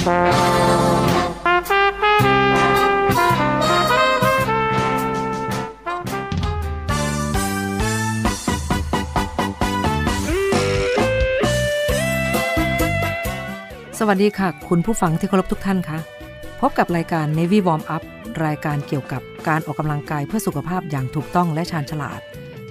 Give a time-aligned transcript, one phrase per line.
[0.00, 0.08] สวั
[14.14, 15.98] สดีค่ะ คุณผู้ฟังที่เคารพทุกท่านคะ
[16.60, 18.02] พบกับรายการ Navy Warm Up
[18.44, 22.20] รายการเกี่ยวกับการออกกำลังกายเพื่อสุขภาพอย่างถูกต้องและชาญฉลาด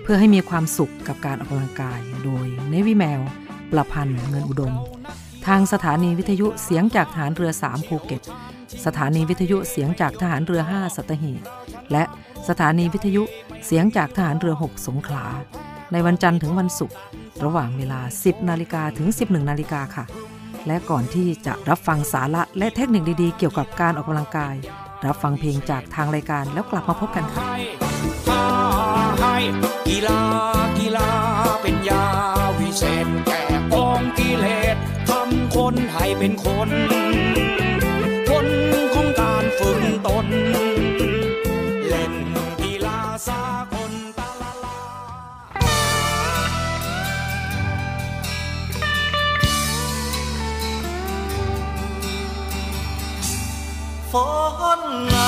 [0.04, 3.22] เพื่อให้มีความสุขกับการออกกำลังกาย โดย Navy แมว
[3.72, 4.74] ประพันธ์เงินอุดม
[5.50, 8.22] ทางสถานีวิทยุเสียงจากฐานเรือ 3 ภูเก็ต
[8.86, 11.42] สถานีวิทยุเสียงจากทหารเรือ 5 สัตหีบ
[11.92, 12.03] และ
[12.50, 13.23] สถานีวิทยุ
[13.66, 15.25] เสียงจากทหารเรือ 6 สงขลา
[15.92, 16.97] ในวันจันทร์ถึงวันศุกร์
[17.44, 20.05] ระหว่างเวลา 10 นาฬิกาถึง 11 นาฬิกาค่ะ
[20.67, 24.55] และก่อนที่จะรับฟังสาระและเทคนิคดีๆ เกี่ยวกับการออกกำลังกาย
[25.05, 27.44] รับฟังเพลงจากทางรายการแล้วกลับมาพบกันค่ะ
[29.88, 30.21] กีฬา
[30.80, 31.09] กีฬา
[31.61, 32.04] เป็นยา
[32.59, 33.29] วิเศษ
[36.20, 36.70] เป็นคน
[38.30, 38.48] คน
[38.94, 40.28] ของการฝึกตน
[41.88, 42.14] เล่น
[42.62, 43.44] กีฬาสา
[43.74, 44.78] กลตาลาลา
[54.12, 54.14] ฝ
[54.80, 55.19] น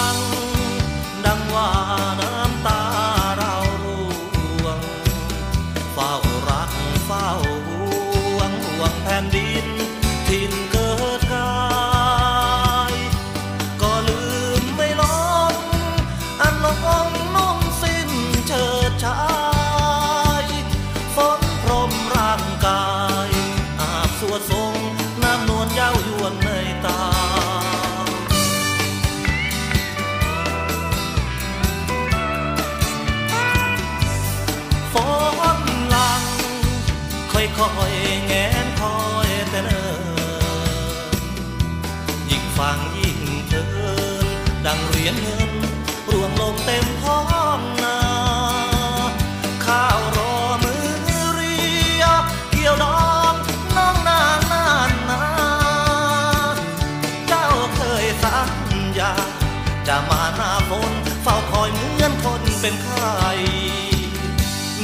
[62.61, 63.03] เป็นใคร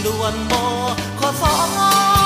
[0.05, 0.65] ด่วนบอ
[1.19, 2.16] ขอสอง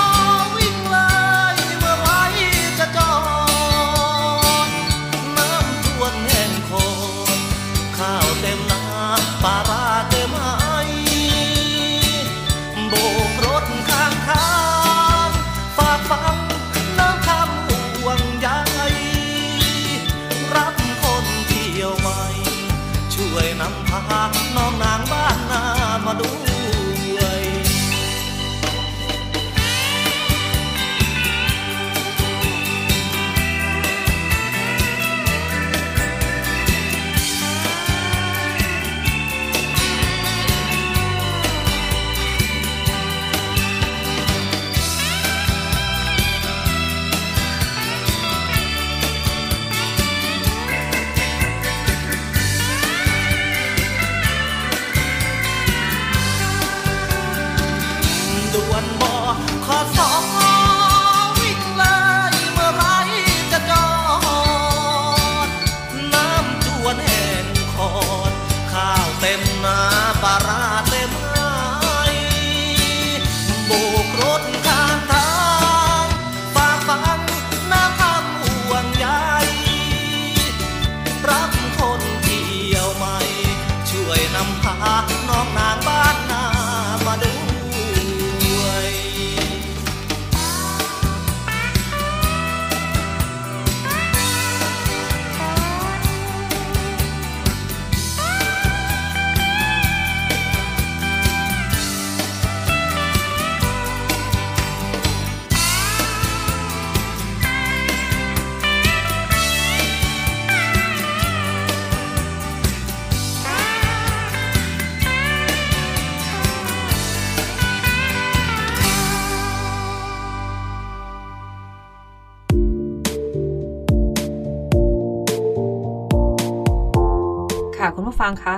[128.21, 128.57] ค่ะคุณผู้ฟังคะ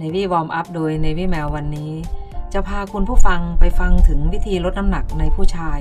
[0.00, 1.92] Navy Warm Up โดย Navy แมววันนี้
[2.52, 5.78] จะพาคุณผู้ฟังไปฟังถึงวิธีลดน้ำหนักในผู้ชาย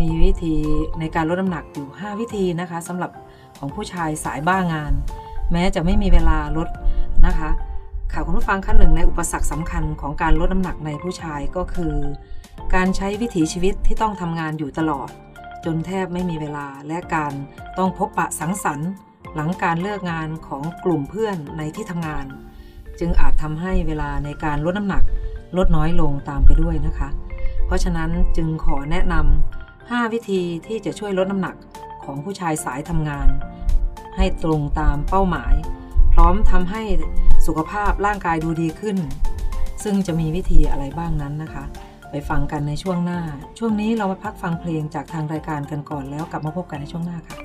[0.00, 0.54] มีวิธี
[1.00, 3.10] ในการลดน้ำหนักอยู่ 5 วิธีนะคะสำหรับ
[3.58, 4.92] ของผู้ชายสายบ้างาน
[5.52, 6.68] แม้จะไม่มีเวลาลด
[7.26, 7.50] นะคะ
[8.12, 11.94] ค่ะคุณผู้ฟังขั้นหนึ่งในอุปสรรคสำคัญของการลดน้ำหนักในผู้ชายก็คือ
[12.74, 15.08] การใช้วิถีชีวิตที่ต้องทำงานอยู่ตลอด
[15.64, 17.32] จนแทบไม่มีเวลาและการ
[17.78, 18.90] ต้องพบปะสังสรรค์
[19.34, 22.24] หลังการเลิกงานของกลุ่มเพื่อนในที่ทำงาน
[22.98, 25.02] จึงอาจทำให้เวลาในการลดน้ำหนัก
[25.56, 27.08] ลดน้อยลงตามไปด้วยนะคะ
[27.66, 31.56] เพราะฉะนั้นจึงขอแนะนำ5วิธีที่จะช่วยลดน้ำหนัก
[32.04, 33.28] ของผู้ชายสายทำงาน
[34.16, 35.54] ให้ตรงตามเป้าหมาย
[36.12, 36.82] พร้อมทำให้
[37.46, 38.96] สุขภาพร่างกายดูดีขึ้น
[39.84, 41.64] ซึ่งจะมีวิธีอะไรบ้างนั้นนะคะ
[42.10, 43.20] ไปฟังกันในช่วงหน้า
[43.58, 47.36] ช่วงนี้เรามาพักฟังเพลงจากทางรายการกันก่อนแล้วกลับมาพบกันในช่วงหน้าค่ะ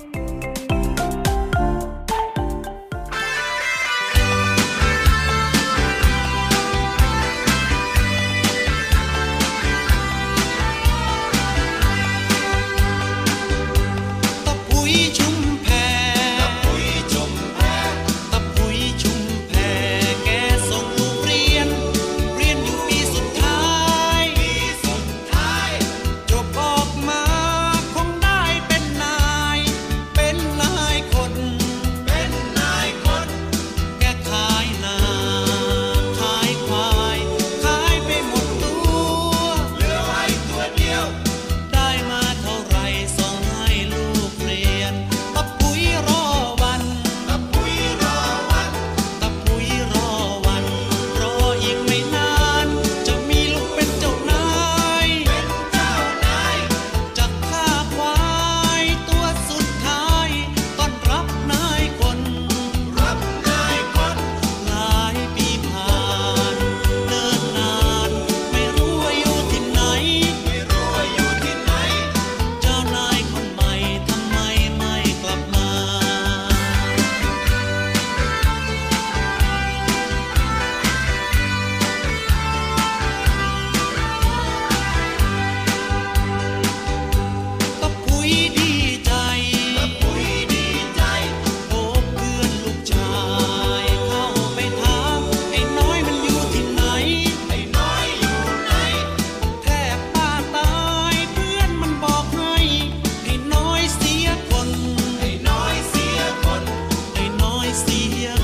[107.92, 108.41] น้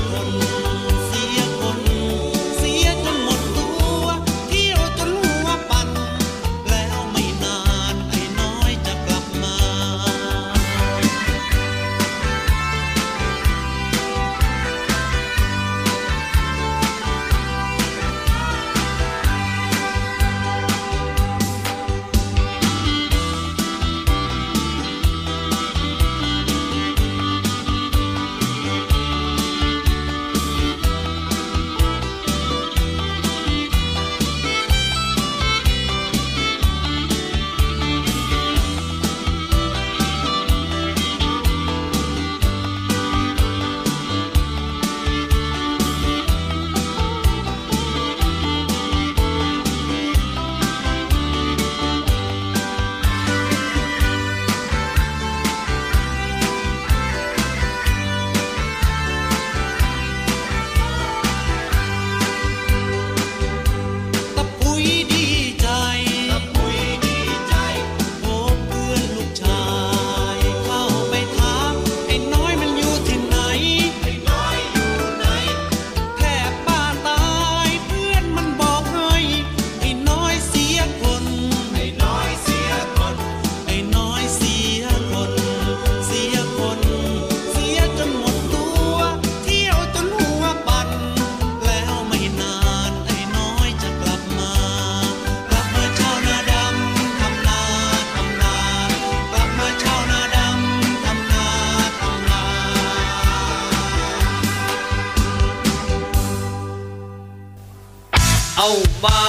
[108.61, 108.71] เอา
[109.03, 109.19] มา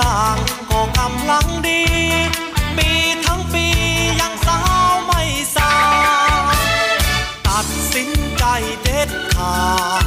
[0.00, 0.36] ราง
[0.70, 1.82] ก็กำลังดี
[2.76, 2.90] ปี
[3.24, 3.66] ทั้งปี
[4.20, 5.22] ยังสาวไม่
[5.56, 5.72] สา
[7.46, 8.44] ตัดสินใจ
[8.82, 9.60] เด็ดขา
[10.02, 10.04] ด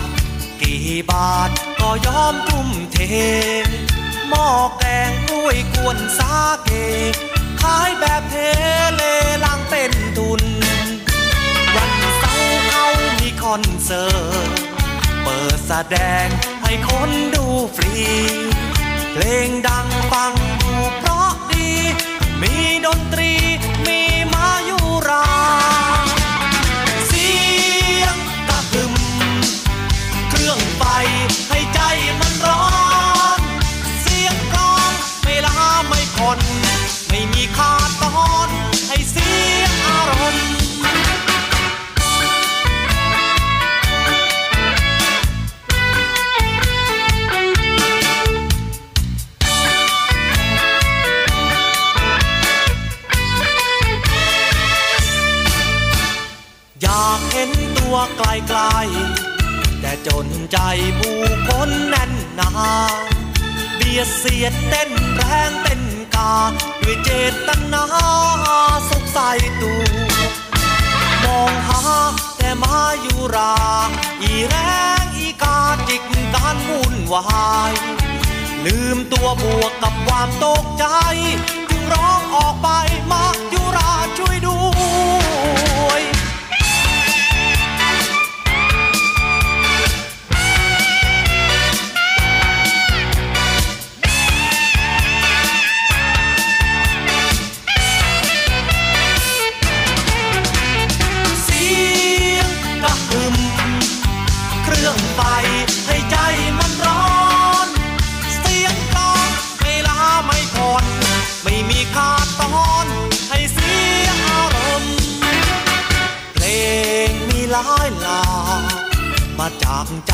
[0.61, 2.97] กี่บาทก็ยอมทุ่มเท
[4.29, 4.47] หม้อ
[4.77, 6.33] แกงกล้วยกวนสา
[6.63, 6.69] เก
[7.61, 8.35] ขายแบบเท
[8.95, 9.03] เล
[9.45, 10.41] ลังเป็นทุน
[11.75, 12.85] วันเสาร์เขา
[13.19, 14.49] มีคอนเสิร์ต
[15.23, 16.27] เปิดแสดง
[16.63, 17.45] ให้คนดู
[17.75, 17.93] ฟรี
[19.15, 21.69] เพลงดังฟังดูเพราะดี
[22.41, 22.53] มี
[22.85, 23.31] ดนตรี
[64.03, 65.83] เบียดเสียดเต้นแรงเต้น
[66.15, 66.35] กา
[66.83, 67.09] ด้วยเจ
[67.47, 67.85] ตนา
[68.89, 69.19] สุขใส
[69.61, 69.73] ตู
[71.23, 71.81] มองหา
[72.37, 73.55] แต่มาอยู่รา
[74.21, 74.55] อีแร
[75.01, 76.03] งอีกาจิก
[76.35, 77.73] การวุ่นวาย
[78.65, 80.85] ลืมตัวบวกกับความตกใจ
[81.69, 82.69] จึงร้องออกไป
[83.11, 84.52] มาอยู่ราช่วยด้วย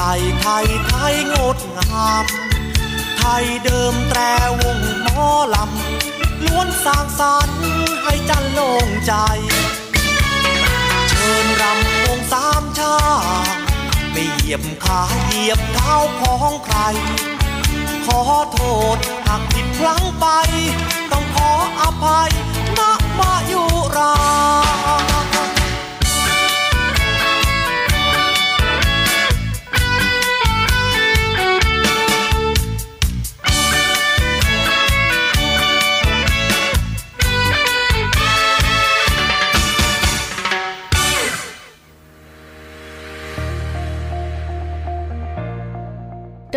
[0.09, 2.25] จากใจไทยไทยงดงาม
[3.17, 4.19] ไทยเดิมแตร
[4.61, 7.61] วงหมอลำล้วนสร้างสรรค์
[8.03, 9.13] ให้จันโล่งใจ
[11.09, 12.95] เชิญรำวงสามชา
[14.11, 16.79] ไม่เหยียบขาเหยียบเท้าของใคร
[18.05, 18.19] ขอ
[18.51, 18.59] โท
[18.95, 20.25] ษหากผิดพลั้งไป
[21.11, 21.51] ต้องขอ
[21.81, 22.31] อภัย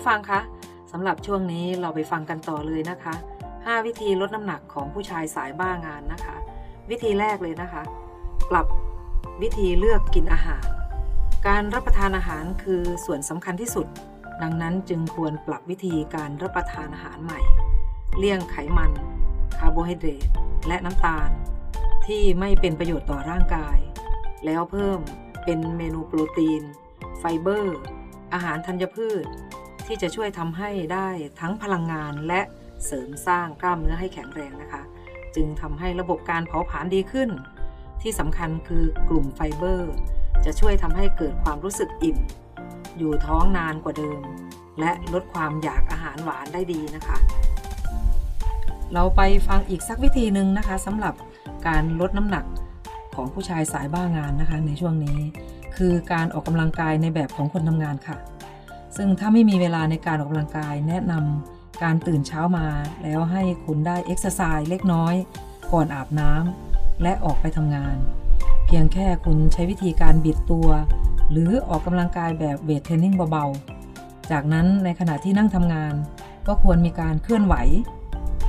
[0.00, 0.40] ผู้ฟังคะ
[0.92, 3.14] สำหรับช่วงนี้เราไปฟังกันต่อเลยนะคะ
[3.50, 6.36] 5 วิธีลดน้ำหนักของผู้ชายสายบ้างานนะคะ
[6.90, 7.82] วิธีแรกเลยนะคะ
[8.50, 8.66] ปรับ
[9.42, 10.64] วิธีเลือกกินอาหาร
[11.46, 13.86] การรับประทานอาหารคือส่วนสำคัญที่สุด
[14.42, 17.40] ดังนั้นจึงควรปรับวิธีการรับประทานอาหารใหม่
[18.18, 18.92] เลี่ยงไขมัน
[19.58, 20.28] คาร์โบไฮเดรต
[20.68, 21.30] และน้ำตาล
[22.06, 23.78] ที่ไม่เป็นประโยชน์ต่อร่างกาย
[24.44, 24.98] แล้วเพิ่ม
[25.44, 26.62] เป็นเมนูโปรตีน
[27.18, 27.78] ไฟเบอร์
[28.32, 29.26] อาหารธัญพืช
[29.90, 31.08] ที่จะช่วยทำให้ได้
[31.40, 32.40] ทั้งพลังงานและ
[32.86, 34.82] เสริมสร้างกล้ามเนื้อให้แข็งแรงนะคะ
[35.34, 37.30] จึงทำให้ระบบการเผาผลาญดีขึ้น
[38.02, 39.92] ที่สำคัญคือกลุ่มไฟเบอร์
[40.44, 42.18] จะช่วยทำให้เกิดความรู้สึกอิ่ม
[42.98, 44.22] อยู่ท้องนานกว่าเดิม
[44.80, 47.18] และลดความอยากอาหารหวานได้ดีนะคะ
[48.94, 51.14] เราไปฟังอีกสักวิธีหนึ่งนะคะสำหรับ
[51.66, 52.44] การลดน้ำหนัก
[53.14, 55.18] ของผู้ชายสายบ้างานนะคะในช่วงนี้
[55.76, 58.18] คือการออกกำลังกายในแบบของคนทำงานค่ะ
[58.96, 62.66] ซึ่งถ้าไม่มีเวลาในการออกกำลังกายแนะนำการตื่นเช้ามา
[63.02, 65.14] แล้วให้คุณได้เอ็กซ์ไซส์เล็กน้อย
[65.72, 67.96] ก่อนอาบน้ำและออกไปทำงาน
[68.66, 70.68] เพียงแค่คุณใช้วิธีการบิดตัว
[71.30, 75.94] หรือออกกำลังกายแบบ weight training เบาๆ จากนั้นในขณะที่นั่งทำงาน
[76.46, 77.54] ก็ควรมีการเคลื่อนไหว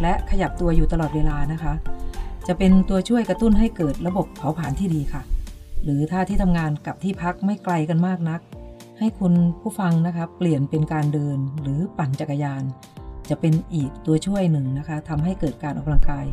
[0.01, 1.73] และขยับตัวอยู่ตลอดเวลานะคะ
[2.47, 5.21] จะเป็นตัวช่วยกระตุ้นให้เกิดระบบเผาผลาญที่ดีค่ะ
[5.83, 8.41] หรือถ้าที่ทำงานกับที่พักไม่ไกลกันมากนัก
[9.03, 12.63] ให้คุณผู้ฟังนะคะเปลี่ยนเป็นการเดินหรือปั่นจักรยาน
[13.29, 16.25] จะเป็นอีกตัวช่วยหนึ่งนะคะทำให้เกิดการออกกำลังกาย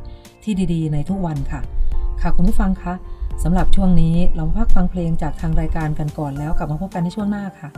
[0.44, 1.60] ที่ดีๆ ในทุกวันค่ะ
[2.22, 2.94] ค่ะคุณผู้ฟังคะ
[3.42, 7.68] สำหรับช่วงนี้เราพักฟังเพลงจากทางรายการกันก่อนแล้วกลับมาพบกันในช่วงหน้าค่ะ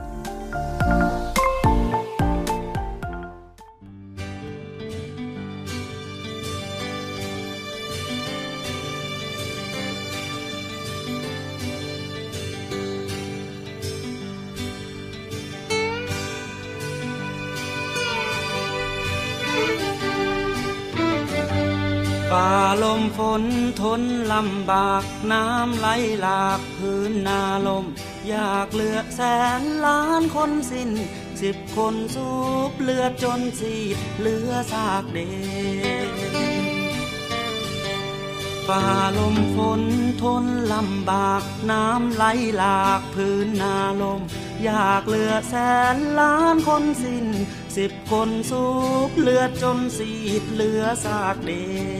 [23.01, 23.43] มฝน
[23.81, 24.03] ทน
[24.33, 25.89] ลำบากน้ำไหล
[26.21, 27.85] หลากพื้นนาลม
[28.29, 29.23] อยากเหลือแส
[29.61, 30.91] นล้านคนสิ้น
[31.43, 32.29] สิบคนสู
[32.71, 35.31] บเลือดจนสีดเหลือซากเด็
[36.07, 36.09] ก
[38.69, 38.85] ฝ่า
[39.19, 39.83] ลมฝน
[40.23, 42.25] ทนลำบากน้ำไหล
[42.57, 44.21] หลากพื้นนาลม
[44.65, 45.55] อยากเหลือแส
[45.95, 47.27] นล้านคนสิ้น
[47.77, 48.65] สิบคนสู
[49.09, 51.65] บเลือดจนสีดเหลือซากเด็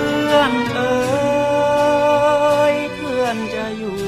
[0.00, 0.94] พื่อนเอ๋
[2.72, 3.98] ยเพื่อนจะอยู่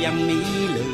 [0.00, 0.90] อย่างนี้เลย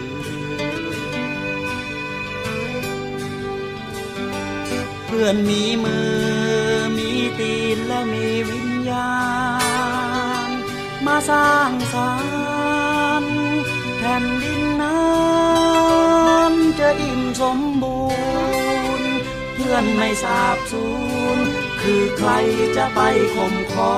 [5.07, 6.13] เพื่อนมีมือ
[6.97, 9.15] มีตีนและมีวิญญา
[10.49, 10.51] ณ
[11.07, 12.13] มาสร้างสร
[13.23, 13.39] รค์
[13.99, 15.03] แผ่นดินนั้
[16.53, 18.01] นจะอิ่มสมบู
[18.99, 19.11] รณ์
[19.55, 21.10] เพื่อนไม่สาบสูญ
[21.83, 22.31] คือใคร
[22.77, 23.01] จะไป
[23.35, 23.95] ข่มคอ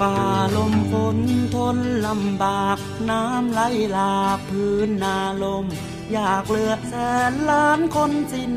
[0.00, 0.16] ป่า
[0.56, 1.18] ลมฝน
[1.54, 2.78] ทนลำบาก
[3.10, 3.60] น้ำไหล
[3.92, 5.66] หลากพื้นนาลม
[6.12, 6.94] อยากเลือดแส
[7.30, 8.52] นล้านคนสิ้น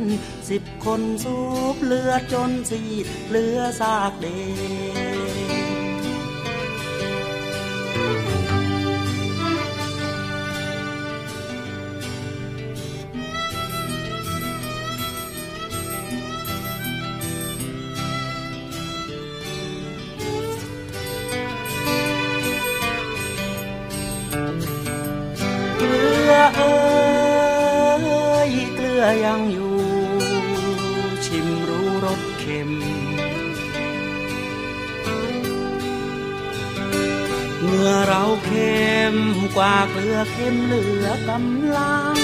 [0.49, 1.37] สิบคนสู
[1.73, 4.39] บเลือดจนสีดเหลือซากเด็
[40.33, 42.15] เท็มเหลือกำลัง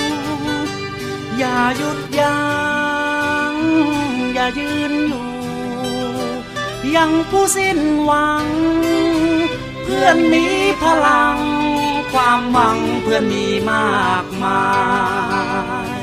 [1.38, 3.56] อย่าหยุดยัง้ง
[4.34, 5.30] อย่ายืนอยู่
[6.96, 8.46] ยังผู้สิ้นหวัง
[9.84, 10.46] เพื่อนมี
[10.84, 11.38] พลัง
[12.14, 14.62] ความหวังเพื่อนมีมากมา
[16.00, 16.02] ย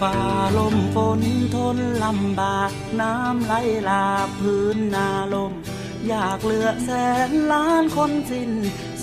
[0.00, 0.14] ฝ่า
[0.56, 1.20] ลมฝน
[1.54, 3.54] ทนลำบากน้ำไหล
[3.84, 5.52] หลากพื้นนาลม
[6.08, 6.90] อยากเหลือแส
[7.28, 8.50] นล้านคนสิ้น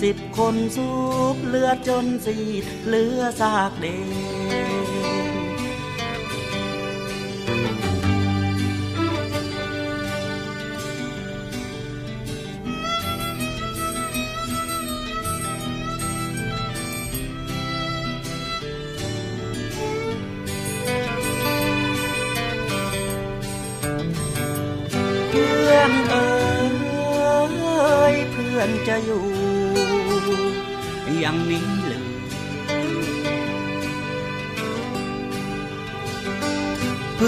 [0.02, 0.88] สิบคนสู
[1.34, 2.36] บเลือดจนสี
[2.86, 3.98] เหลือซากเด็
[4.32, 4.33] ก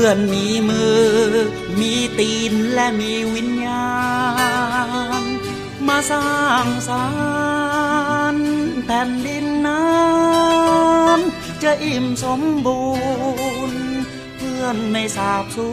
[0.06, 1.02] อนมีมือ
[1.80, 3.90] มีตีนและมีวิญญา
[5.20, 5.22] ณ
[5.88, 6.30] มาสร้า
[6.66, 7.06] งสร
[8.34, 8.50] รค์
[8.84, 9.86] แผ่นดินนั้
[11.18, 11.20] น
[11.62, 12.82] จะอิ่มสมบู
[13.70, 13.82] รณ์
[14.38, 15.70] เพื่อนไม่สาบสู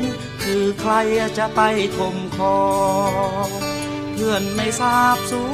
[0.00, 0.02] ญ
[0.42, 0.92] คือใคร
[1.38, 1.60] จะไป
[1.96, 2.58] คมคอ
[4.14, 5.44] เพื่อนไม่ทราบสู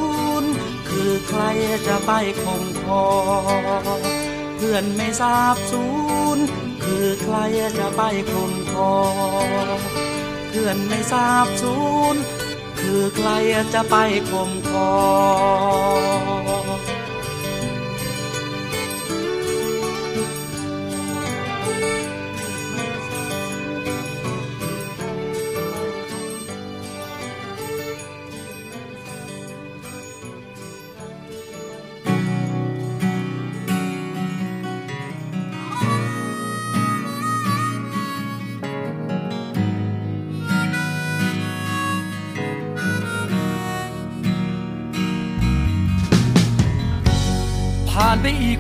[0.43, 0.45] ญ
[0.89, 1.43] คือใคร
[1.87, 2.13] จะไป
[2.45, 3.05] คมคอ
[4.57, 6.02] เพื่อนไม่ทราบสูญ
[7.05, 7.37] คือใคร
[7.79, 8.93] จะไปคมคอ
[10.49, 11.75] เพื่อนไม่ทราบชู
[12.15, 12.17] น
[12.81, 13.29] คือใคร
[13.75, 13.97] จะไป
[14.31, 16.32] คมคอ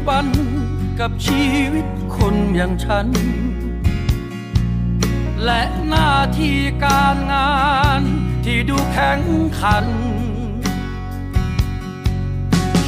[0.02, 0.28] ปอีกวัน
[1.00, 1.86] กับชีวิต
[2.16, 3.08] คนอย่างฉัน
[5.44, 7.52] และหน้าที่การงา
[8.00, 8.02] น
[8.44, 9.20] ที่ดูแข็ง
[9.60, 9.86] ขัน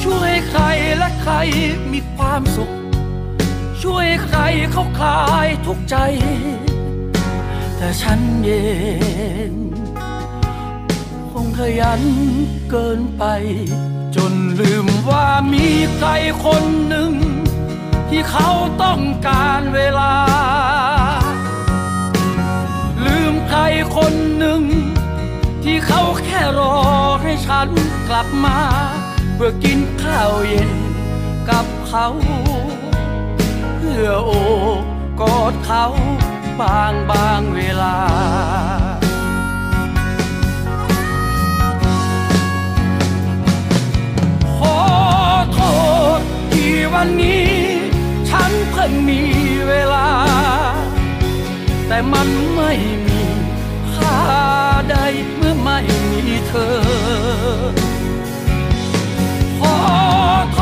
[0.02, 0.62] ช่วยใคร
[0.98, 1.34] และใคร
[1.92, 2.72] มีความสุข
[3.82, 4.38] ช่วยใคร
[4.72, 5.96] เขาคลายทุกใจ
[7.76, 8.50] แต่ฉันเอ
[9.50, 9.52] ง
[11.30, 12.02] คงขยัน
[12.70, 13.24] เกินไป
[14.16, 16.08] จนลืม ว่ามีใคร
[16.44, 17.12] คนหนึ่ง
[18.08, 18.50] ที่เขา
[18.82, 20.14] ต้องการเวลา
[23.04, 23.60] ลืมใคร
[23.96, 24.62] คนหนึ่ง
[25.64, 26.76] ที่เขาแค่รอ
[27.22, 27.68] ให้ฉัน
[28.08, 28.58] กลับมา
[29.34, 30.72] เพื่อกินข้าวเย็น
[31.50, 32.06] กับเขา
[33.76, 34.30] เพื่อโอ
[34.80, 34.82] บ
[35.20, 35.84] กอดเขา
[36.60, 37.96] บางบางเวลา
[46.94, 47.50] วันนี้
[48.30, 49.22] ฉันเพิ่งมี
[49.68, 50.08] เวลา
[51.88, 52.72] แต่มันไม่
[53.06, 53.22] มี
[53.94, 54.18] ค่า
[54.90, 54.96] ใด
[55.34, 55.78] เมื่อไม่
[56.10, 56.76] มีเธอ
[59.58, 59.76] ขอ
[60.52, 60.58] โท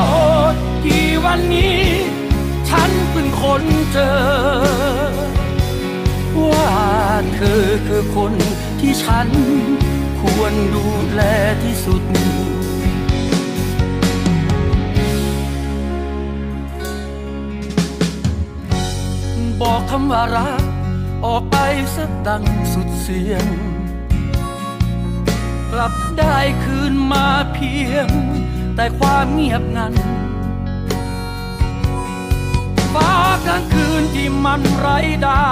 [0.53, 1.83] ษที่วันนี้
[2.69, 4.15] ฉันเพิ่งคนเจอ
[6.51, 6.73] ว่า
[7.35, 8.33] เธอคือคน
[8.81, 9.29] ที่ฉัน
[10.21, 11.21] ควรดูแล
[11.63, 12.03] ที่สุด
[19.63, 20.63] บอกคำว่ารัก
[21.25, 21.57] ออกไป
[21.97, 23.47] สักดังสุดเสียง
[25.73, 28.09] กลับได้คืนมาเพียง
[28.77, 29.95] แต่ความเงียบงัน
[32.95, 33.13] ฟ้า
[33.47, 35.47] กลางคืนที่มันไร้ดา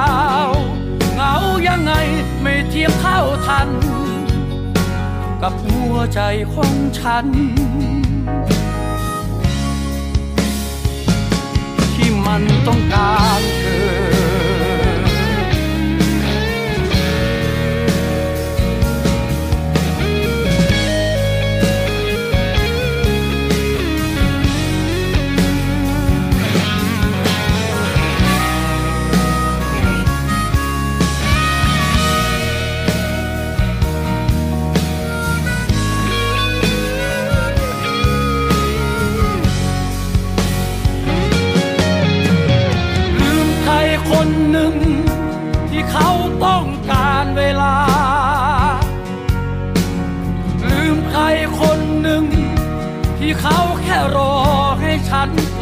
[0.48, 0.50] ว
[1.14, 1.34] เหงา
[1.68, 1.92] ยังไง
[2.42, 3.68] ไม่เทียมเท่าทัน
[5.42, 6.20] กับหัวใจ
[6.54, 7.26] ของฉัน
[11.94, 13.64] ที่มันต้องการเธ
[13.98, 13.99] อ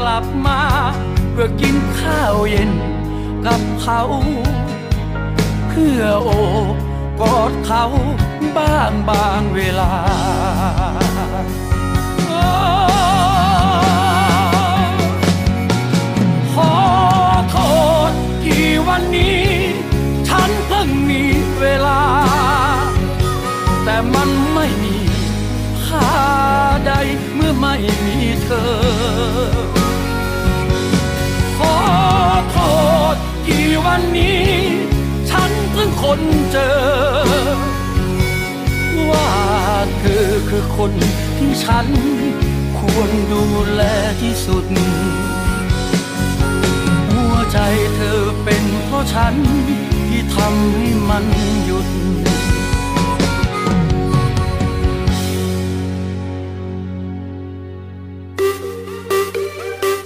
[0.09, 0.61] ลับมา
[1.31, 2.73] เพื่อกินข้าวเย็น
[3.47, 4.03] กับเขา
[5.69, 6.31] เพื่อโอ
[6.73, 6.75] บ
[7.21, 7.85] กอดเขา
[8.57, 9.93] บ้างบางเวลา
[16.53, 16.75] ขอ
[17.51, 17.57] โท
[18.11, 18.13] ษ
[18.45, 19.47] ที่วันนี้
[20.29, 21.23] ฉันเพิ่งมี
[21.61, 22.03] เวลา
[23.85, 24.97] แต่มันไม่มี
[25.87, 26.11] ค่า
[26.87, 26.93] ใด
[27.35, 27.75] เมื่อไม่
[28.07, 29.68] มีเธอ
[33.15, 33.17] ษ
[33.47, 34.49] ที่วันนี้
[35.31, 36.73] ฉันเพิ่งคนเจอ
[39.11, 39.31] ว่า
[39.99, 40.93] เธอคือคน
[41.39, 41.87] ที่ฉัน
[42.79, 43.83] ควรดูแล
[44.21, 44.67] ที่สุด
[47.11, 47.59] หัวใจ
[47.95, 49.35] เธอเป็นเพราะฉัน
[50.09, 51.25] ที่ทำให้มัน
[51.65, 51.87] หยุด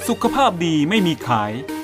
[0.09, 1.53] สุขภาพดีไม่มีขาย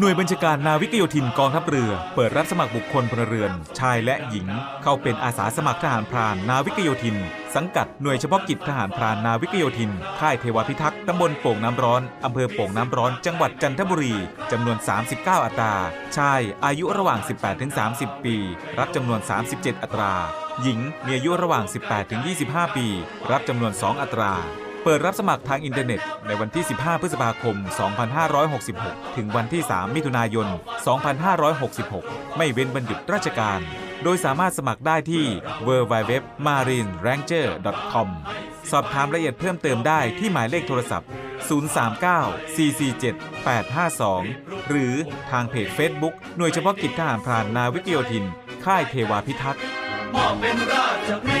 [0.00, 4.48] หน่วยบัญชาการนาวิกโยธินกองทัพเรือ เปิดรับสมัครบุคคลพลเรือน ชายและหญิง
[4.82, 7.16] เข้าเป็นอาสาสมัครทหารพรานนาวิกโยธิน
[7.54, 14.14] สังกัดหน่วยเฉพาะกิจทหารพรานนาวิกโยธิน ค่ายเทวพิทักษ์ตำบลโป่งน้ำร้อนอำเภอโป่งน้ำร้อนจังหวัดจันทบุรี
[14.52, 14.76] จำนวน
[15.12, 15.74] 39 อัตรา
[16.16, 17.20] ชายอายุระหว่าง
[17.72, 18.36] 18-30 ปี
[18.78, 19.20] รับจำนวน
[19.52, 20.14] 37 อัตรา
[20.62, 21.64] หญิงมีอายุระหว่าง
[22.20, 22.86] 18-25 ปี
[23.30, 24.34] รับจำนวน 2 อัตรา
[24.88, 27.56] เปิดรับสมัครทางอินเทอร์เน็ต ในวันที่ 15 พฤษภาคม
[28.36, 30.46] 2566 ถึงวันที่ 3 มิถุนายน
[31.42, 33.60] 2566 ไม่เว้นวันหยุดราชการ
[34.02, 35.24] โดยสามารถสมัครได้ที่
[35.66, 38.08] www.marineranger.com
[38.70, 41.08] สอบถามรายละเอียดเพิ่มเติมได้ที่หมายเลขโทรศัพท์
[41.48, 44.94] 039 447 852 หรือ
[45.30, 48.24] ทางเพจ Facebook หน่วยเฉพาะกิจทหารพรานนาวิกโยธิน
[48.64, 49.62] ค่ายเทวาพิทักษ์
[50.14, 51.40] มอบเป็นราชพี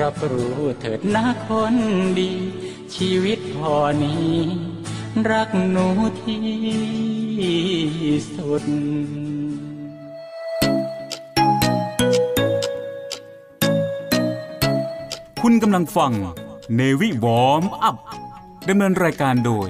[0.00, 1.74] รับรู้เถิดนะคน
[2.18, 2.32] ดี
[2.94, 4.34] ชีวิตพ่อนี้
[5.30, 5.86] รักหนู
[6.22, 6.42] ที่
[8.34, 8.64] สุด
[15.42, 16.12] คุณกำลังฟัง
[16.74, 17.96] Navy Warm Up
[18.68, 19.68] ดำเนินรายการโดย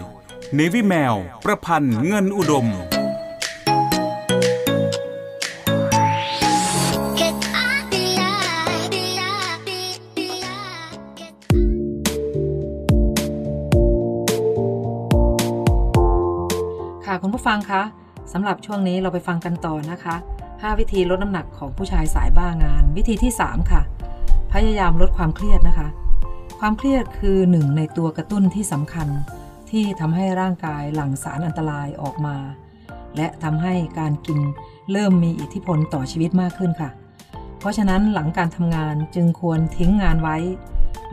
[0.55, 2.67] เนวิแมว ประพันธ์เงินอุดม
[17.39, 17.83] ผู้ฟังคะ
[18.33, 23.83] สำหรับช่วงนี้เราไปฟังกันต่อนะคะ 5 วิธีลดน้ำหนักของผู้ชายสายบ้างาน วิธีที่ 3 ค่ะ
[24.53, 25.89] พยายามลดความเครียดนะคะ
[26.61, 29.09] ความเครียดคือหนึ่งในตัวกระตุ้นที่สำคัญ
[29.71, 32.37] ที่ทำให้ร่างกายหลั่งสารอันตรายออกมา
[33.17, 34.39] และทำให้การกิน
[34.93, 36.91] เริ่มมีอิทธิพลต่อชีวิตมากขึ้นค่ะ
[37.59, 40.37] เพราะฉะนั้นหลังการทำงานจึงควรทิ้งงานไว้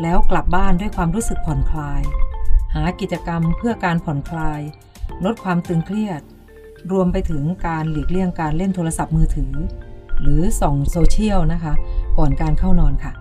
[0.01, 2.01] แล้วกลับบ้านด้วยความรู้สึกผ่อนคลาย
[2.75, 4.61] หากิจกรรมเพื่อการผ่อนคลาย
[5.25, 6.21] ลดความตึงเครียด
[6.91, 9.53] รวมไปถึงการหลีกเลี่ยงการเล่นโทรศัพท์มือถือ
[10.21, 11.73] หรือส่องโซเชียลนะคะ
[12.17, 13.13] ก่อนการเข้านอนค่ะ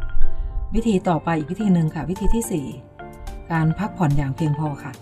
[0.74, 2.64] วิธีต่อไปอีกวิธีหนึ่งค่ะ วิธีที่
[3.08, 4.92] 4 การพักผ่อนอย่างเพียงพอค่ะ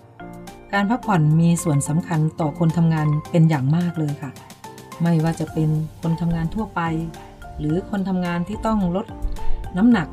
[0.73, 4.31] การพักผ่อนมีส่วนสำคัญต่อคนทำงานเป็นอย่างมากเลยค่ะ
[5.03, 5.69] ไม่ว่าจะเป็น
[6.03, 6.81] คนทำงานทั่วไป
[7.59, 9.07] หรือคนทำงานที่ต้องลด
[9.77, 10.09] น้ำหนัก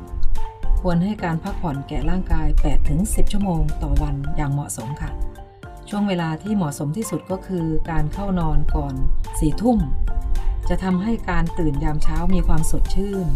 [0.80, 2.46] ควรให้การพักผ่อนแก่ร่างกาย
[2.90, 5.10] 8-10 ชั่วโมงต่อวันอย่างเหมาะสมค่ะ
[5.90, 8.94] ช่วงเวลาที่เหมาะสมที่สุดก็คือการเข้านอนก่อน
[9.40, 9.78] สี่ทุ่ม
[10.68, 13.26] จะทำให้การตื่นยามเช้ามีความสดชื่น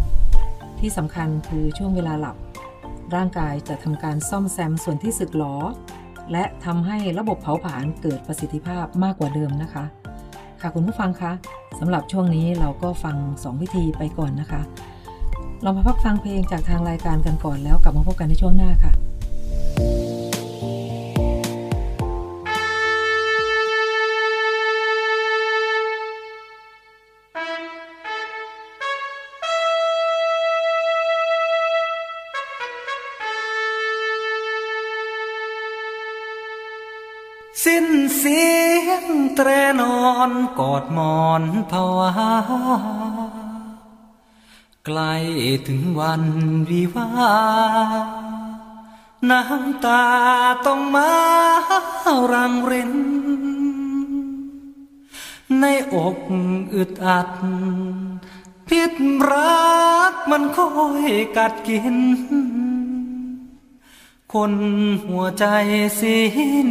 [0.78, 2.36] ที่สำคัญคือช่วงเวลาหลับ
[3.14, 5.56] ร่างกายจะทำการซ่อมแซมส่วนที่สึกหรอ
[6.32, 9.84] และทำให้ระบบเผาผลาญเกิดประสิทธิภาพมากกว่าเดิมนะคะ
[10.60, 11.32] ค่ะคุณผู้ฟังคะ
[11.78, 14.62] สำหรับช่วงนี้เราก็ฟัง 2 วิธีไปก่อนนะคะ
[15.62, 18.92] เรามาพักฟังเพลงจากทางรายการกันก่อนแล้วกลับมาพบกันในช่วงหน้าค่ะ
[38.94, 39.48] ยงแตร
[39.80, 42.12] นอนกอดหมอนภาวา
[44.85, 45.14] ใกล้
[45.68, 46.24] ถึงวัน
[46.70, 47.09] วิวา
[49.30, 50.04] น้ำตา
[50.66, 51.11] ต้องมา
[52.33, 52.92] รังริน
[55.61, 56.18] ในอก
[56.74, 57.30] อึดอัด
[58.68, 58.92] พิษ
[59.30, 59.64] รั
[60.12, 60.68] กมันคอ
[61.02, 61.04] ย
[61.37, 61.96] กัดกิน
[64.33, 64.54] คน
[65.04, 65.44] หัวใจ
[65.98, 66.14] สี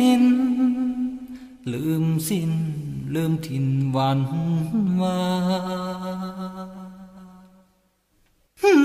[0.02, 0.24] นิน
[1.72, 2.52] ลืมสิ้น
[3.16, 4.20] ลืมถิ่นวัน
[5.02, 5.20] วา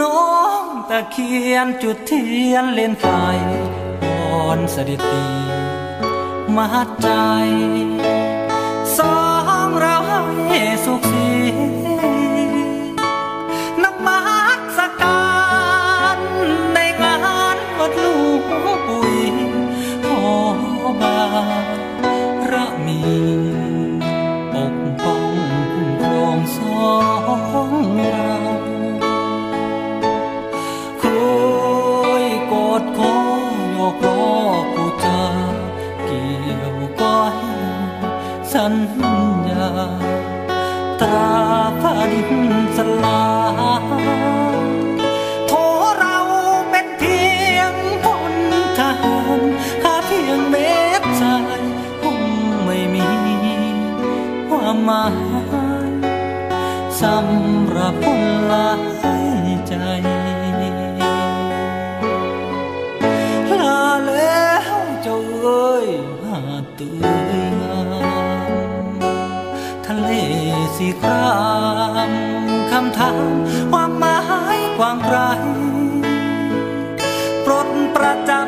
[0.01, 0.29] น้อ
[0.63, 3.07] งตะเคียนจุดเทียนเล่นไฟ
[4.05, 5.27] อ่อนสดิตี
[6.57, 7.09] มัดใจ
[8.99, 9.19] สอ
[9.67, 9.97] งเรา
[10.49, 11.29] ให้สุขสี
[13.83, 14.21] น้ำมั
[14.77, 15.29] สกกา
[16.17, 16.19] ร
[16.75, 17.17] ในงา
[17.55, 18.43] นวัดลูก
[18.87, 19.17] ปุ๋ย
[20.05, 20.21] หอ
[21.01, 21.19] บา
[22.89, 23.21] ระมี
[24.53, 25.33] ปกป้อง
[25.73, 26.87] คุ้มครองสอ
[27.71, 28.37] งเรา
[31.01, 31.17] คุ
[32.23, 33.17] ยกอดคอ
[33.79, 34.23] ยกรอ
[34.75, 35.21] กูจะ
[36.05, 37.39] เกี่ยวก้อย
[38.53, 38.75] สัญ
[39.49, 39.71] ญา
[41.01, 41.31] ตรา
[41.81, 42.33] ฟ้าดิน
[42.77, 43.23] สลา
[43.57, 43.58] ย
[54.89, 55.05] มหมา
[55.89, 55.91] ย
[57.03, 59.73] สำหรับคนหลายใจ
[63.61, 65.87] ลาแล้วเจ้าเอ้ย
[66.23, 66.41] หา
[66.75, 67.91] เตื้อยงาม
[69.87, 70.11] ทะเล
[70.77, 71.37] สีครา
[72.11, 72.13] ม
[72.71, 73.19] คำถาม
[73.71, 74.19] ความหมา
[74.57, 75.17] ยกว้างไกล
[77.45, 78.48] ปลดประจำ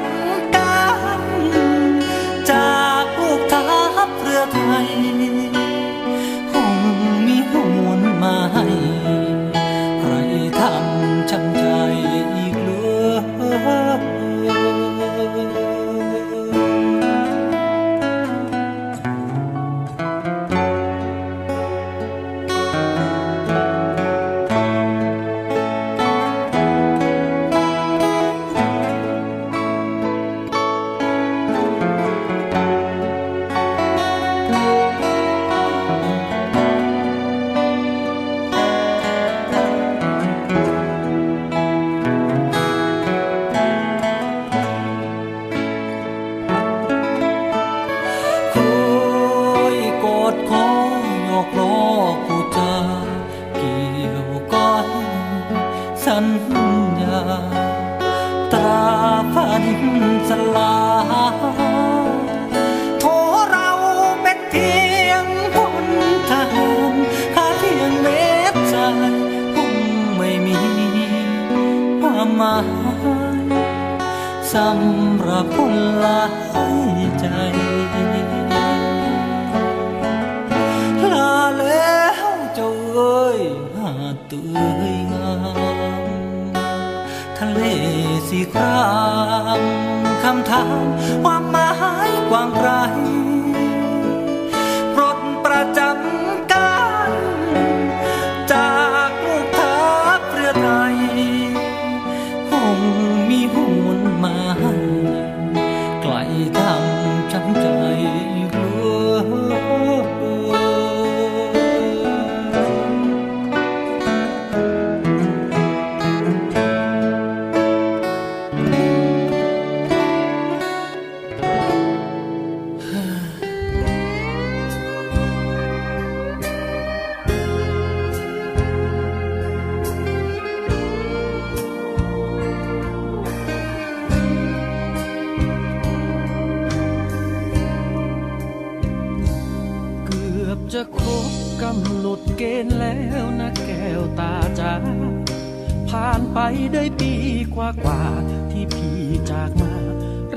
[146.74, 147.12] ได้ปี
[147.54, 148.02] กว่ากว่า
[148.50, 148.98] ที่พี่
[149.30, 149.74] จากมา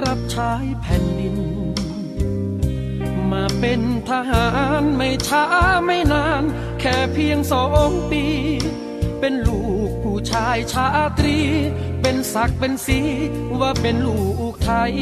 [0.03, 1.38] รับใช้แผ่นดิน
[3.31, 4.47] มาเป็นทหา
[4.81, 5.45] รไม่ช้า
[5.86, 6.43] ไม่นาน
[6.79, 8.23] แค่เพียงสองปี
[9.19, 11.38] เป็นลูกผู้ชายชาตรี
[12.01, 12.99] เป็นศักเป็นสี
[13.59, 14.19] ว่าเป็นลู
[14.51, 14.93] กไทย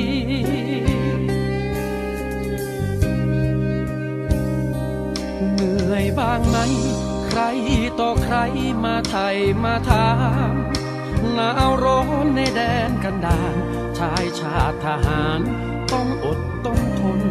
[5.54, 6.58] เหนื่อยบ้างไหม
[7.28, 7.42] ใคร
[8.00, 8.38] ต่อใคร
[8.84, 10.06] มาไทยมาถา
[11.36, 13.56] หนาวร้อนในแดนกันดาร
[13.98, 15.40] ชายชาติทหาร
[15.94, 17.22] ต้องอดต้องทน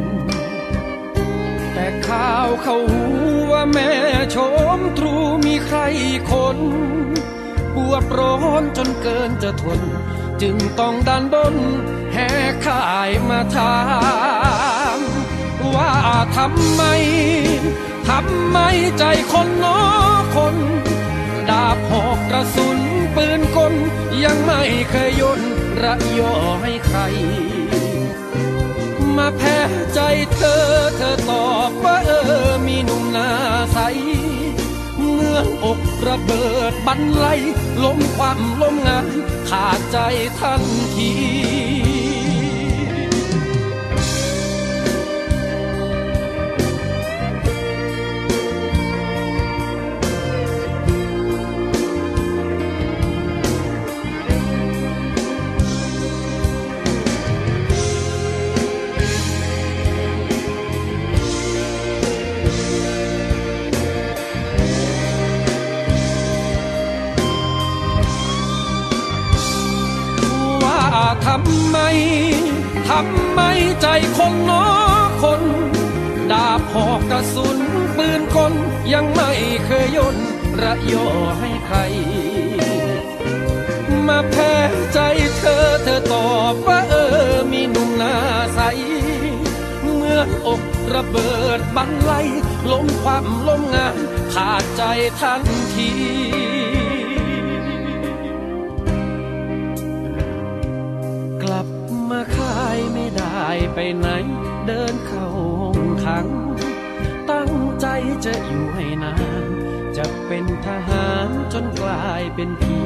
[1.72, 3.04] แต่ข่าวเขาหู
[3.50, 3.90] ว่าแม่
[4.34, 4.36] ช
[4.76, 5.14] มตรู
[5.46, 5.78] มีใคร
[6.30, 6.58] คน
[7.74, 9.80] ปวดร้อนจนเกินจะทน
[10.42, 11.54] จึงต้องดันดน
[12.12, 12.28] แห่
[12.66, 13.78] ข่ายมาถา
[14.96, 14.98] ม
[15.74, 15.92] ว่า
[16.36, 16.82] ทำไม
[18.08, 18.58] ทำไม
[18.98, 19.80] ใจคนน้อ
[20.36, 20.56] คน
[21.50, 22.79] ดาบหอกกระสุน
[24.24, 25.40] ยังไม่เคยยน
[25.82, 27.00] ระยอให้ใคร
[29.16, 29.58] มาแพ้
[29.94, 30.00] ใจ
[30.34, 30.64] เธอ
[30.96, 32.10] เธอตอบว่าเอ
[32.46, 33.30] อมีหนุ่มหน้า
[33.72, 33.78] ใส
[34.98, 37.26] เมื่ออกระเบิดบันไล
[37.84, 39.06] ล้มความล้มงาน
[39.48, 39.98] ขาดใจ
[40.40, 40.62] ทัน
[40.96, 41.10] ที
[78.92, 79.32] ยังไม่
[79.66, 80.16] เคยย่น
[80.62, 81.06] ระยอ
[81.40, 81.78] ให้ใคร
[84.08, 84.54] มาแพ้
[84.92, 84.98] ใจ
[85.38, 86.94] เธอเธอตอบว่าเอ
[87.30, 88.14] อมีหนุ่มหน้า
[88.54, 88.60] ใส
[89.82, 90.62] เมื่ออก
[90.94, 92.12] ระเบิดบันไล
[92.70, 93.96] ล้มความล้มงาน
[94.34, 94.82] ขาดใจ
[95.20, 95.42] ทัน
[95.74, 95.90] ที
[101.42, 101.68] กลับ
[102.10, 104.08] มาคายไม่ได้ไปไหน
[104.66, 106.39] เดินเข้าห้องขังตั้ง
[107.80, 107.86] ใจ
[108.24, 109.14] จะอยู่ให้นา
[109.44, 109.46] น
[109.96, 112.80] จะเป็นทหารจนกลายเป็นผี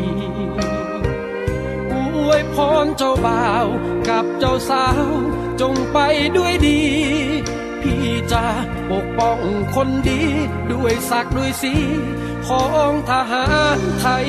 [1.93, 1.95] อ
[2.27, 3.67] วยพรเจ้าบ่าว
[4.09, 5.11] กับเจ้าสาว
[5.61, 5.99] จงไป
[6.37, 6.81] ด้วยดี
[7.83, 8.45] พี่จะ
[8.91, 9.39] ปกป้อง
[9.75, 10.23] คนดี
[10.73, 11.75] ด้วยศักดิ์ด้วยสี
[12.49, 14.29] ของทหารไทย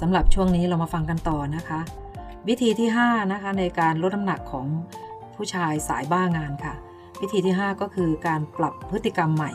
[0.00, 1.80] สำหรับช่วงนี้เรามาฟังกันต่อนะคะ
[2.48, 4.66] วิธีที่5นะคะในการลดน้ำหนักของ
[5.34, 6.74] ผู้ชายสายบ้างานค่ะ
[7.20, 9.52] วิธีที่ 5 ก็คือการปรับพฤติกรรมใหม่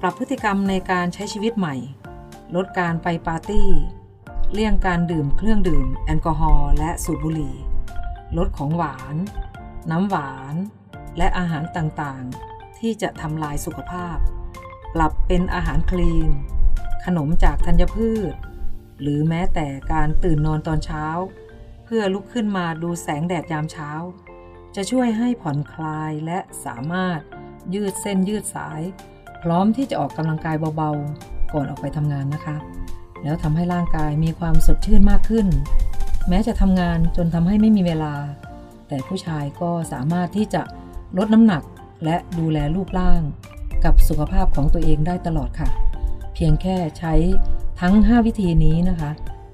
[0.00, 1.76] ปรับพฤติกรรมในการใช้ชีวิตใหม่
[2.56, 3.68] ลดการไปปาร์ตี้
[4.52, 7.56] เลี่ยงการดื่มเครื่องดื่ม แอลกอฮอล์และสูบบุหรี่
[8.38, 9.16] ลดของหวาน
[9.90, 10.54] น้ำหวาน
[11.18, 14.16] และอาหารต่างๆ ที่จะทำลายสุขภาพ
[14.94, 16.30] ปรับเป็นอาหารคลีน
[17.04, 18.34] ขนมจากธัญพืช
[19.02, 21.06] หรือแม้แต่การตื่นนอนตอนเช้า
[21.84, 23.90] เพื่อลุกขึ้นมาดูแสงแดดยามเช้า
[24.76, 27.18] จะช่วยให้ผ่อนคลายและสามารถ
[27.74, 28.82] ยืดเส้นยืดสาย
[29.42, 32.56] พร้อมที่จะออกกำลังกายเบาๆ ก่อนออกไปทำงานนะคะ
[33.22, 35.46] แล้วทำให้ร่างกายมีความสดชื่นมากขึ้น
[36.28, 38.14] แม้จะทำงานจนทำให้ไม่มีเวลา
[38.88, 40.62] แต่ผู้ชายก็สามารถที่จะ
[41.18, 41.62] ลดน้ำหนัก
[42.04, 43.22] และดูแลรูปร่าง
[43.84, 45.68] กับสุขภาพของตัวเองได้ตลอดค่ะ
[46.34, 47.14] เพียงแค่ใช้
[47.86, 49.10] ทั้ง 5 วิธีนี้นะคะ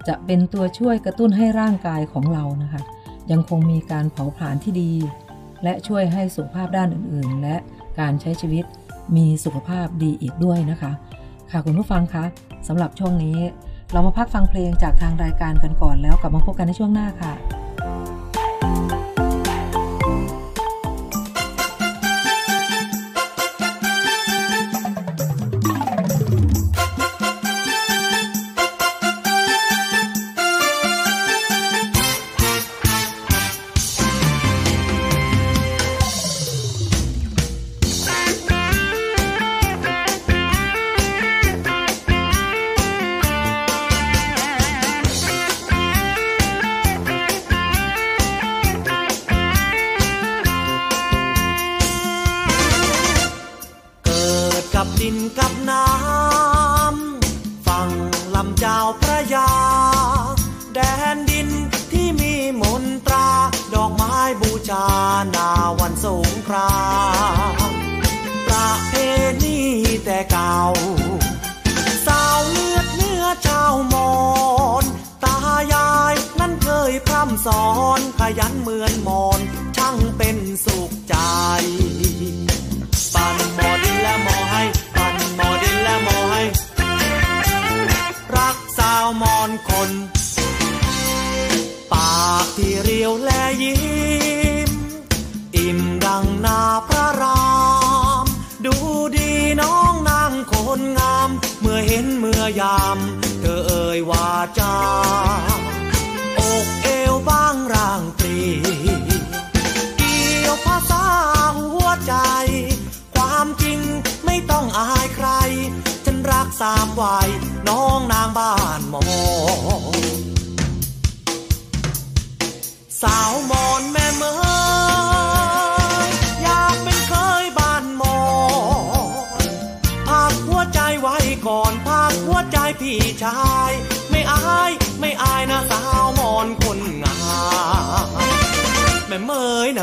[0.09, 2.83] จะเป็นตัวช่วยกระตุ้นให้ร่างกายของเรานะคะ
[3.31, 4.93] ยังคงมีการเผาผลาญที่ดี
[5.63, 7.57] และช่วยให้สุขภาพด้านอื่น ๆ และ
[8.01, 8.65] การใช้ชีวิต
[9.17, 10.93] มีสุขภาพดีอีกด้วยนะคะ
[11.51, 12.25] ค่ะคุณผู้ฟังคะ
[12.69, 13.39] สำหรับช่วงนี้
[13.93, 17.33] เรามาพักฟังเพลงจากทางรายการกันก่อนแล้วกลับมาพบกันในช่วงหน้าค่ะ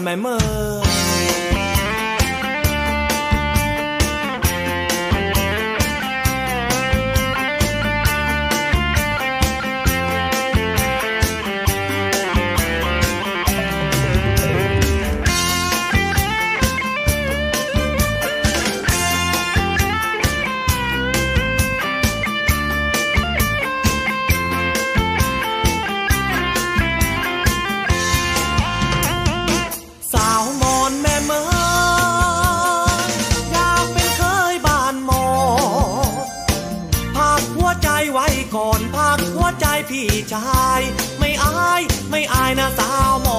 [0.07, 0.27] ม่เม
[0.83, 0.84] ย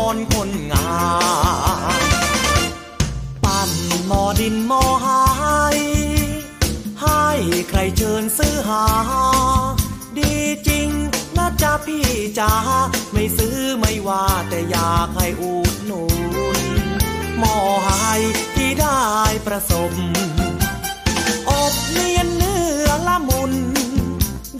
[0.06, 0.88] อนคนงา
[2.00, 2.02] ม
[3.44, 3.70] ปั้น
[4.06, 5.22] หมอดินหมอหา
[5.76, 5.78] ย
[7.02, 7.24] ให้
[7.68, 8.84] ใครเชิญซื้อหา
[10.18, 10.34] ดี
[10.68, 10.88] จริง
[11.36, 12.06] นะจ๊ะพี่
[12.38, 12.52] จ๋า
[13.12, 16.02] ไม่ซื้อไม่ว่าแต่อยากให้อุดหนุ
[16.58, 16.60] น
[17.38, 18.20] หมอหาย
[18.56, 19.02] ที่ได้
[19.46, 19.92] ประสบ
[21.48, 23.52] อบเนียนเนื้อละมุน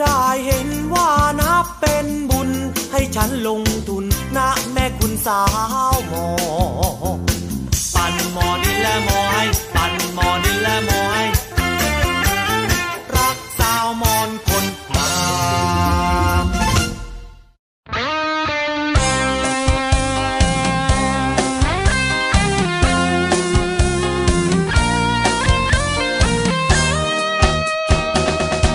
[0.00, 1.08] ได้เห็นว่า
[1.40, 2.50] นับเป็นบุญ
[2.92, 4.04] ให้ฉันลงทุน
[4.36, 4.50] นะ
[5.00, 5.40] คุณสา
[5.92, 6.26] วหมอ
[7.94, 11.24] ปั่นหมอดินและหมอให้ ปั่นหมอดินและหมอให้
[13.16, 15.12] รักสาวมอนคนงา
[16.44, 16.46] ม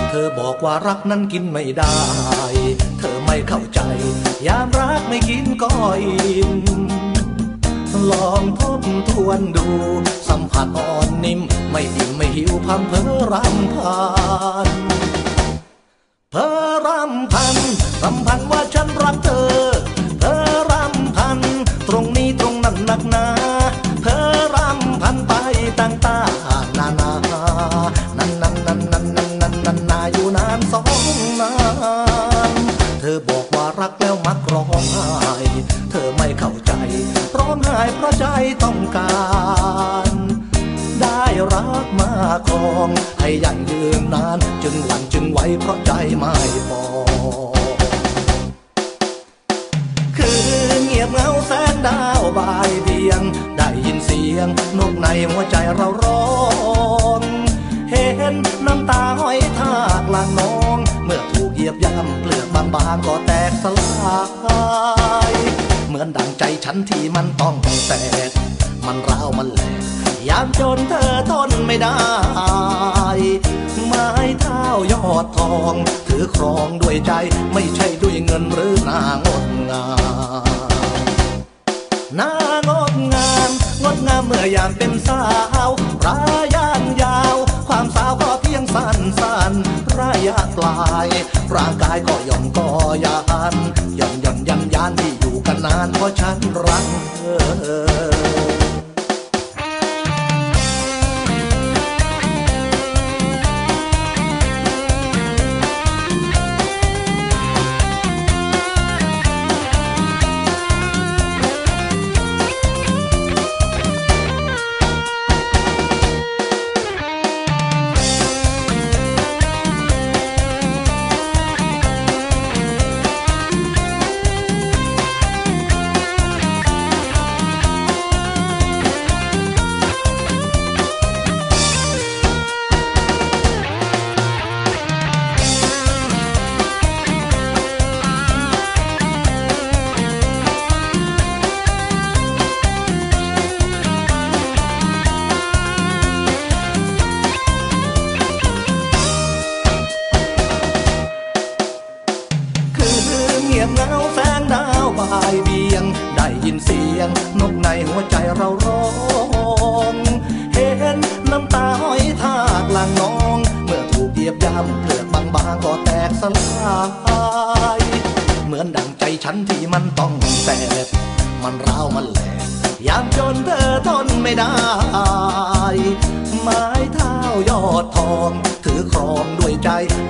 [0.08, 1.96] เธอบอกว่ารักนั้นกินไม่ได้
[3.34, 3.80] ไม่เข้าใจ
[4.46, 5.70] ยามรักไม่กินก็
[6.02, 6.50] อิ่ม
[8.10, 9.66] ลองทบทวนดู
[10.28, 13.02] สัมผัสอ่อนนิ่ม ไม่อิ่มไม่หิวพังเพอ
[13.32, 13.98] รำพั
[14.66, 14.68] น
[16.30, 16.46] เพอ
[16.86, 17.56] รำพัน
[18.02, 19.61] รำพันว่าฉันรักเธอ
[42.46, 42.88] ครอง
[43.20, 46.34] ให้ยั่งยืนนาน จึงหวั่นจึงไหวเพราะใจไม่
[46.68, 46.82] พอ
[50.16, 50.42] คือ
[50.84, 53.22] เงียบเงาแสงดาวบายเบียง
[53.58, 56.24] ได้ยินเสียงนกในหัวใจเราร้อ
[57.20, 57.22] ง
[57.90, 58.34] เห็น
[58.66, 64.16] น้ำตาห้อยทากลางน้อง เมื่อถูกเหยียบย่ำเปลือกบางๆก็แตกสลา
[65.30, 65.32] ย
[65.88, 67.54] เหมือนดังใจฉันที่มันต้อง
[67.88, 67.92] แต
[68.28, 68.30] ก
[68.86, 71.98] มันร้าวมันแหลก ยามจนเธอทนไม่ได้
[73.88, 74.08] ไม้
[74.40, 75.74] เท้ายอดทอง
[76.06, 77.12] ถือครองด้วยใจ
[77.52, 79.86] ไม่ใช่ด้วยเงินหรือหน้างดงา
[80.42, 81.36] ม
[82.16, 82.32] หน้า
[82.68, 83.50] งดงาม
[83.82, 85.22] งดงามเมื่อยามเป็นสา
[85.68, 85.70] ว
[86.06, 86.18] รา
[86.54, 87.36] ยางยาว
[87.68, 89.52] ความสาวก็เพียงสั้นสั้น
[89.98, 91.08] ระยะปลาย
[91.54, 92.68] ร่างกายก็ย่อนก็
[93.04, 93.18] ยา
[93.52, 93.54] น
[93.98, 96.84] ย่อนย่อนยันยานที่อยู่กันนานเพราะฉันรัก
[97.16, 98.71] เธอ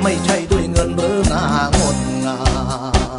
[0.02, 1.44] ไม่ใช่ด้วยเงินหรือหา
[1.78, 2.38] งดงา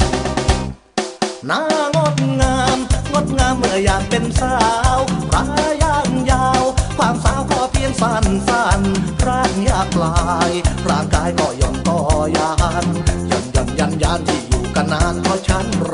[1.50, 1.62] นา
[1.96, 2.78] งดงาม
[3.12, 4.56] งดงามเมื่อยามเป็นสา
[4.96, 4.98] ว
[5.34, 5.44] รา
[5.82, 6.62] ยางยาว
[6.98, 8.80] ความสาวขอเพียงสั้นสั้น
[9.26, 10.18] ร่างยากลา
[10.48, 10.50] ย
[10.88, 11.98] ร่างกายก็ย่อนก็
[12.36, 12.52] ยา
[12.84, 12.86] น
[13.30, 15.66] ยันยันยันยันที่อยู่กันนานเพราะฉัน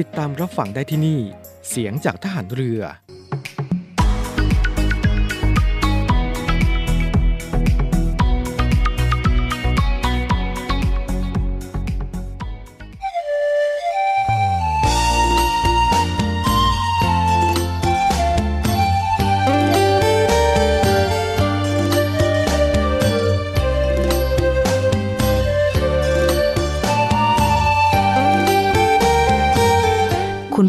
[0.02, 1.20] ิดตามรับฟังได้ที่นี่
[1.68, 2.80] เสียงจากทหารเรือ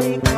[0.00, 0.31] like